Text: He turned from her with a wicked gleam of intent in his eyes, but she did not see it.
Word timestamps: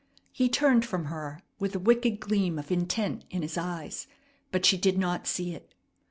He 0.31 0.49
turned 0.49 0.83
from 0.83 1.05
her 1.05 1.43
with 1.59 1.75
a 1.75 1.79
wicked 1.79 2.19
gleam 2.19 2.57
of 2.57 2.71
intent 2.71 3.23
in 3.29 3.43
his 3.43 3.55
eyes, 3.55 4.07
but 4.51 4.65
she 4.65 4.75
did 4.79 4.97
not 4.97 5.27
see 5.27 5.53
it. 5.53 5.75